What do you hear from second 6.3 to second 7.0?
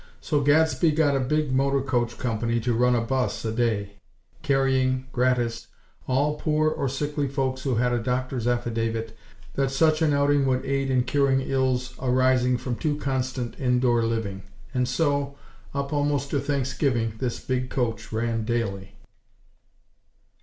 poor or